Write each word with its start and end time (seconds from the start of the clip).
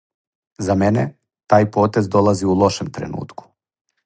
За 0.67 0.75
мене, 0.83 1.03
тај 1.53 1.69
потез 1.75 2.11
долази 2.17 2.45
у 2.55 2.59
лошем 2.63 2.87
тренутку. 2.97 3.43